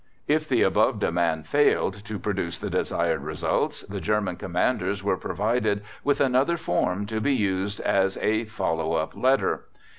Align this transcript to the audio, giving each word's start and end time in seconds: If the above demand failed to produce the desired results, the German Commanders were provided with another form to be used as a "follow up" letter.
If 0.27 0.49
the 0.49 0.63
above 0.63 0.97
demand 0.97 1.45
failed 1.45 1.93
to 2.05 2.17
produce 2.17 2.57
the 2.57 2.71
desired 2.71 3.21
results, 3.21 3.81
the 3.83 4.01
German 4.01 4.35
Commanders 4.37 5.03
were 5.03 5.15
provided 5.15 5.83
with 6.03 6.19
another 6.19 6.57
form 6.57 7.05
to 7.05 7.21
be 7.21 7.35
used 7.35 7.79
as 7.81 8.17
a 8.17 8.45
"follow 8.45 8.93
up" 8.93 9.15
letter. 9.15 9.65